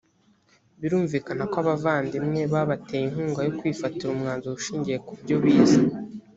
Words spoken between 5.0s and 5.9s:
ku byo bize